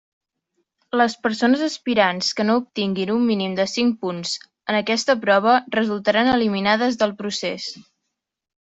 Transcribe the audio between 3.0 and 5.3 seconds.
un mínim de cinc punts en aquesta